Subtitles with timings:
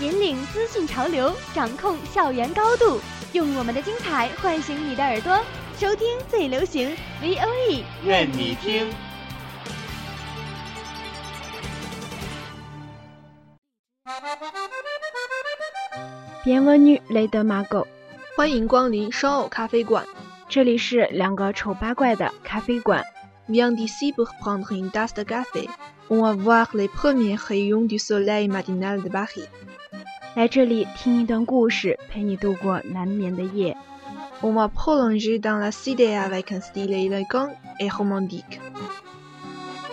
[0.00, 3.00] 引领资讯潮流，掌控校园高度，
[3.32, 5.40] 用我们的精彩唤醒你的耳朵，
[5.78, 8.92] 收听最流行 V O E，愿你听。
[16.44, 17.86] Bienvenue les deux magots，
[18.36, 20.04] 欢迎光临双偶咖啡馆。
[20.48, 23.04] 这里是两个丑八怪的咖啡馆。
[23.48, 25.68] Viens d'ici pour prendre une tasse de café.
[26.08, 29.46] On va voir les premiers rayons du soleil matinal de Paris.
[30.34, 33.76] 来这里听一段故事，陪你度过难眠的夜。
[34.42, 38.58] On va prolonger dans la cité avec un style élégant et romantique.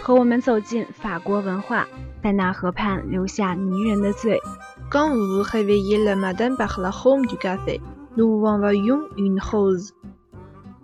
[0.00, 1.88] 和我们走进法国文化，
[2.22, 4.40] 在那河畔留下迷人的醉。
[4.88, 7.80] Quand vous vous réveillez le matin par l'arôme du café,
[8.14, 9.90] nous vous envoyons une rose.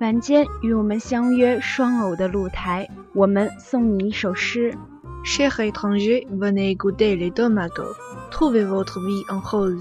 [0.00, 4.76] 晚间与我们相约双偶的露台，我们送你一首诗。
[5.24, 7.96] Chers étrangers, venez écouter les deux magots.
[8.30, 9.80] Trouvez votre vie en rose.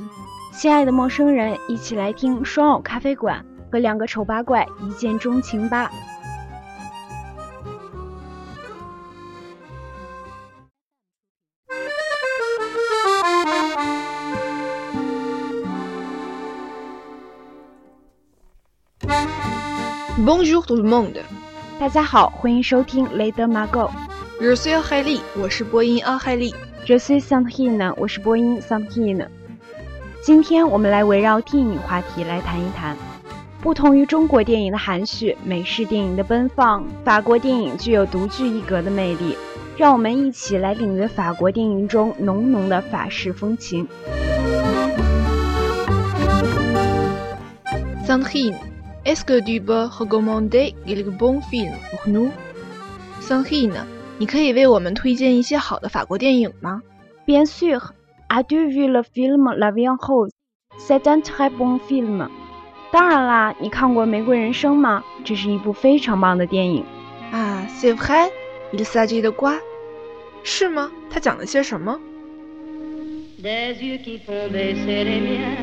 [0.54, 5.92] 亲爱的陌生人，一起来听双偶咖啡馆，和两个丑八怪一见钟情吧。
[20.26, 21.22] Bonjour tout le monde.
[21.78, 23.92] 大家好，欢迎收听雷德马购。
[24.42, 26.54] Je suis 海丽，我是播音阿海丽。
[26.86, 29.28] Je suis Santine，我是播音 Santine。
[30.22, 32.98] 今天我们来围绕电影话题来谈一谈。
[33.62, 39.38] 不同于中国电影的含蓄，美式电影的奔放，法国电影具有独具一格的魅力。
[39.78, 43.88] 让我们一起来领略法国电影中浓浓的法式风情。
[48.06, 48.56] Sandrine,
[49.06, 52.30] est-ce que tu peux recommander quelques bons films pour nous?
[53.22, 53.72] Sandrine，
[54.20, 56.82] 你可以为我们推荐一些好的法国电影吗
[57.26, 57.92] Bien sûr,
[58.30, 60.32] as-tu vu le film La Vie en Rose?
[60.78, 62.30] C'est un très bon film.
[62.92, 65.04] 当然啦，你看过《玫瑰人生》吗？
[65.24, 66.84] 这是一部非常棒的电影。
[67.32, 68.30] Ah, c'est vrai.
[68.72, 69.60] Il s'agit de quoi?
[70.44, 70.92] 是吗？
[71.10, 72.00] 它讲了些什么
[73.42, 75.58] Des yeux qui font baisser les miens,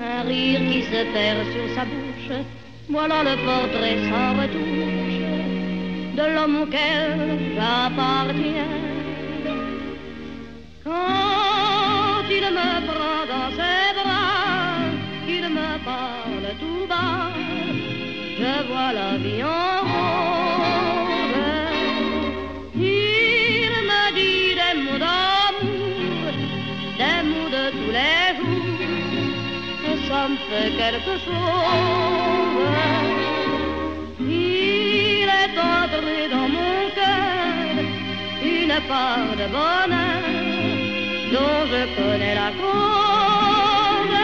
[0.00, 2.44] un rire qui se perd sur sa bouche.
[2.90, 5.31] Voilà le portrait sans retouche
[6.16, 8.74] de l'homme auquel j'appartiens.
[10.84, 14.82] Quand il me prend dans ses bras,
[15.26, 17.32] qu'il me parle tout bas,
[18.38, 20.72] je vois la vie en rose.
[22.74, 26.24] Il me dit des mots d'amour,
[27.00, 28.82] des mots de tous les jours,
[29.88, 32.41] et ça me fait quelque chose.
[38.72, 40.22] Une part de bonheur
[41.32, 44.16] dont je connais la cause.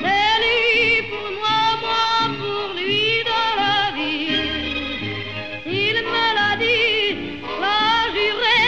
[0.00, 2.06] C'est lui pour moi, moi
[2.40, 4.26] pour lui dans la vie.
[5.66, 7.04] Il me l'a dit,
[7.62, 7.84] l'a
[8.16, 8.62] juré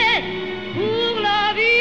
[0.74, 1.72] pour la vie.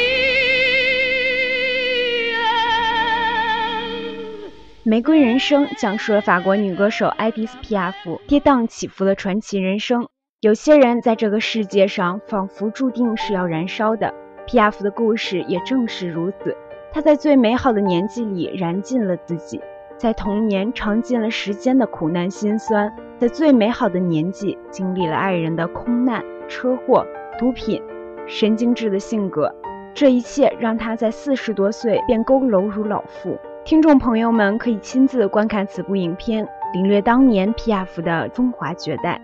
[4.82, 10.08] 玫瑰人生讲述了法国女歌手埃迪丝·皮亚夫跌宕起伏的传奇人生。
[10.44, 14.12] 有些人在这个世界上仿佛注定是要燃烧的，
[14.44, 16.54] 皮亚夫的故事也正是如此。
[16.92, 19.58] 他在最美好的年纪里燃尽了自己，
[19.96, 27.06] 在童年尝尽了时间的苦难辛酸，在最美好的年纪经历了爱人的空难、车祸、
[27.38, 27.82] 毒品、
[28.26, 29.50] 神经质的性格。
[29.94, 33.38] 这一切让他在四十多岁便佝偻如老妇。
[33.64, 39.18] 听众朋友们可以亲自观看此部影片，领略当年皮亚夫的风华绝代。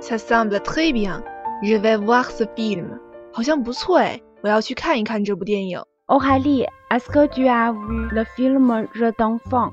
[0.00, 1.22] Ça semble très bien.
[1.62, 2.98] Je vais voir ce film.
[3.32, 5.82] 好像不错哎，我要去看一看这部电影。
[6.06, 9.72] 欧海丽，Est-ce que tu as vu le film Je d'enfant？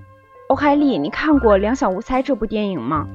[0.49, 3.07] 欧海丽，你看过《两小无猜》这部电影吗？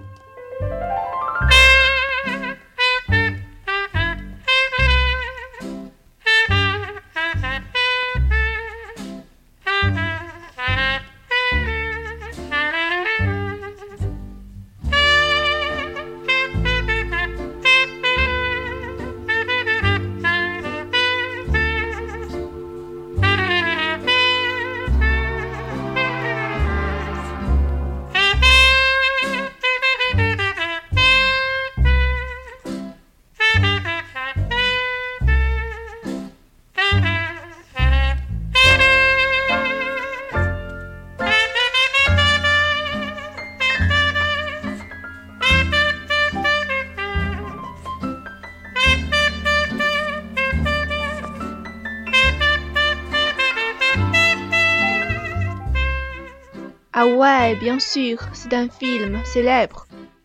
[56.95, 59.85] Ah ouais, bien sûr, c'est un film célèbre。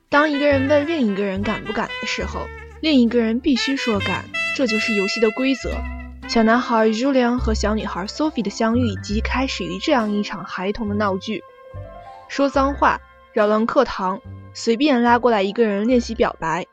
[0.10, 2.42] 当一个人问另一个人敢不敢的时候，
[2.82, 5.72] 另一个人必须说敢，这就是游戏的规则。
[6.28, 11.42] 小男孩 Julian 和小女孩 Sophie 的相遇即开始于这样一场孩童的闹剧：
[12.28, 13.00] 说脏话、
[13.32, 14.20] 扰乱课堂、
[14.54, 16.66] 随便拉过来一个人练习表白。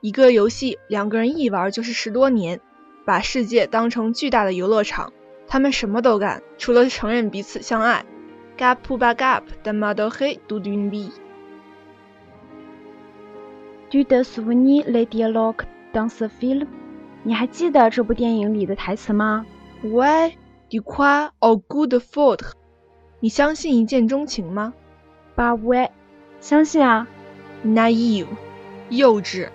[0.00, 2.60] 一个游戏，两个人一玩就是十多年，
[3.04, 5.12] 把世界当成巨大的游乐场，
[5.48, 8.04] 他们什么都干，除了承认彼此相爱。
[8.60, 11.10] Gap pas gap, de madoche du dunbi.
[13.88, 15.64] Tu te souviens les dialogues
[15.94, 16.66] dans ce film？
[17.24, 19.46] 你还记得这部电影里的台词吗
[19.82, 20.34] ？Ouais,
[20.68, 22.52] tu crois au goût de foudre？
[23.20, 24.74] 你相信一见钟情吗
[25.34, 25.88] ？Bah ouais，
[26.40, 27.06] 相信啊。
[27.64, 28.26] Naive，
[28.90, 29.48] 幼稚。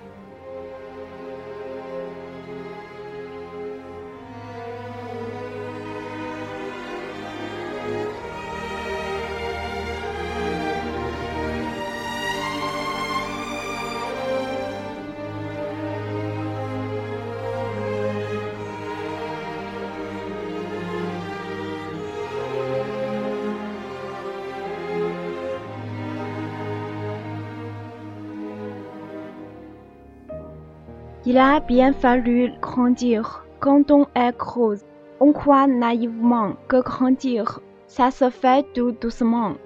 [31.25, 33.43] Il a bien fallu grandir.
[33.59, 34.77] Quand on est gros,
[35.21, 39.57] on croit naïvement que grandir, ça se fait tout doucement.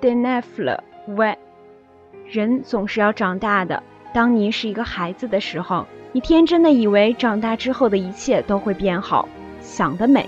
[0.00, 1.36] De neuf 了，ouais。
[2.26, 3.82] 人总是要长大的。
[4.14, 9.28] 当你是一个孩子的时候，你天真的以为长大之后的一切都会变好，
[9.60, 10.26] 想得美。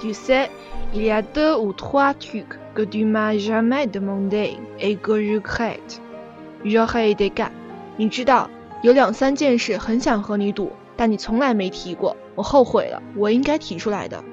[0.00, 0.48] Tu sais,
[0.92, 5.38] il y a deux ou trois trucs que tu m'as jamais demandé et que je
[5.38, 6.00] regrette.
[6.64, 7.52] J'aurais été gars.
[7.96, 8.48] 你知道？
[8.87, 14.23] 有两三件事很想和你赌，但你从来没提过，我后悔了，我应该提出来的。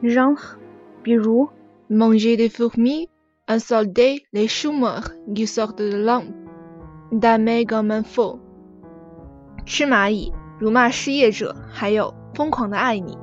[0.00, 0.36] 让，
[1.04, 1.48] 比如
[1.88, 3.08] ，manger des fourmis,
[3.46, 6.32] un soldat, les chômeurs qui sortent de l'ombre,
[7.12, 8.40] d'aimer comme un fou。
[9.64, 13.16] 吃蚂蚁，辱骂失业者，还有疯狂的爱你。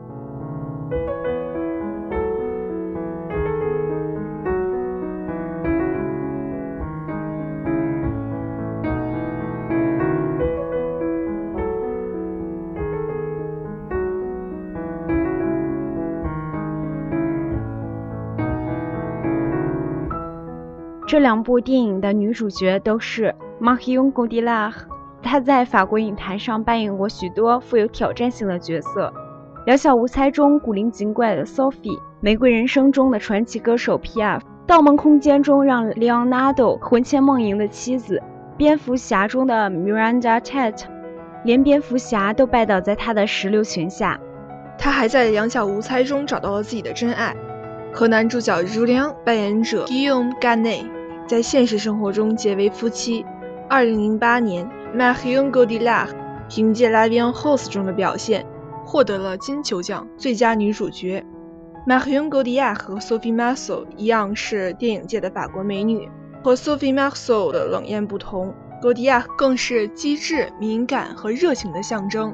[21.07, 24.73] 这两部电影的女主角都是 m a r i o n g o d i l a r
[25.23, 29.13] 她在法国影坛上扮演过许多富有挑战性的角色，
[29.65, 38.21] 《两小无猜》中古灵精怪的 Sophie，《玫瑰人生》中的传奇歌手 P.F，《盗梦空间》中让 Leonardo 魂牵梦萦的妻子，
[38.57, 40.83] 《蝙蝠侠》中的 Miranda Tate，
[41.45, 44.19] 连蝙蝠侠都拜倒在她的石榴裙下。
[44.77, 47.33] 她还在《两小无猜》中找到了自己的真爱，
[47.93, 50.96] 和男主角 Julian 扮演者 Guillaume Gannet。
[51.27, 53.25] 在现实生活中结为夫妻。
[53.69, 56.07] 二零零八年，Marion Cotillard
[56.47, 58.45] 凭借《La Vie en Rose》中的表现，
[58.85, 61.25] 获得了金球奖最佳女主角。
[61.85, 66.09] Marion Cotillard 和 Sophie Marceau 一样是电影界的法国美女，
[66.41, 72.33] 和 Sophie Marceau 的冷艳不同，Cotillard 更是机智、敏感和热情的象征。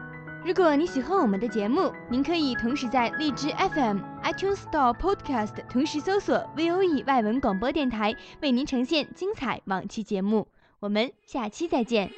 [0.43, 10.47] 如果你喜欢我们的节目，您可以同时在荔枝 FM、iTunes Store、Podcast 同时搜索 VOE 外文广播电台，为您呈现精彩往期节目。
[10.79, 12.11] 我们下期再见。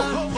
[0.00, 0.29] are